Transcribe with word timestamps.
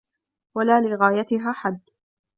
وَلَا 0.55 0.81
لِغَايَتِهَا 0.81 1.51
حَدٌّ 1.53 1.79